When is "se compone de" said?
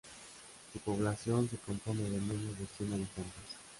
1.47-2.19